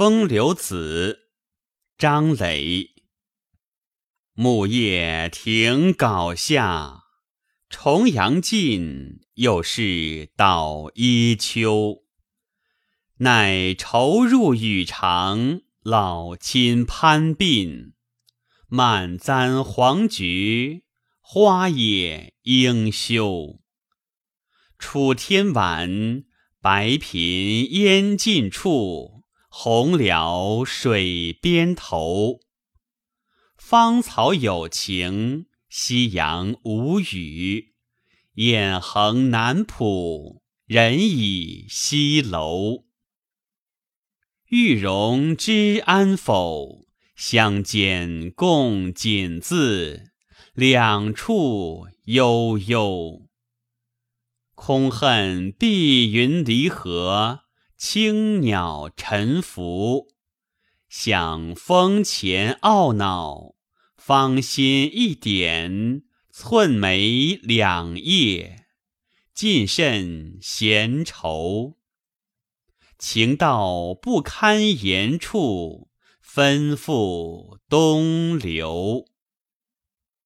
[0.00, 1.28] 风流子，
[1.98, 2.88] 张磊。
[4.32, 7.02] 木叶亭稿下，
[7.68, 12.04] 重阳尽，又是捣衣秋。
[13.18, 17.92] 奈愁入雨长，老亲攀鬓。
[18.68, 20.84] 漫簪黄菊，
[21.20, 23.60] 花也应休。
[24.78, 26.24] 楚天晚，
[26.58, 29.19] 白苹烟尽处。
[29.52, 32.38] 红了水边头，
[33.58, 37.74] 芳草有情，夕阳无语。
[38.34, 42.84] 雁横南浦，人倚西楼。
[44.50, 46.86] 玉容知安否？
[47.16, 50.12] 相见共锦字，
[50.54, 53.28] 两处悠悠。
[54.54, 57.40] 空恨碧云离合。
[57.82, 60.08] 青鸟沉浮，
[60.90, 63.54] 想风前懊恼；
[63.96, 68.66] 芳心一点，寸眉两叶，
[69.32, 71.78] 尽甚闲愁。
[72.98, 75.88] 情到不堪言处，
[76.20, 79.06] 分付东流。